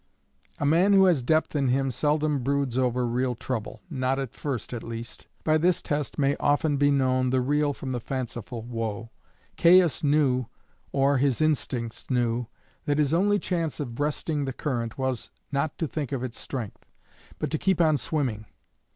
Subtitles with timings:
[0.57, 4.73] A man who has depth in him seldom broods over real trouble not at first,
[4.73, 5.27] at least.
[5.43, 9.11] By this test may often be known the real from the fanciful woe.
[9.57, 10.47] Caius, knew,
[10.91, 12.47] or his instincts knew,
[12.85, 16.83] that his only chance of breasting the current was, not to think of its strength,
[17.37, 18.47] but to keep on swimming.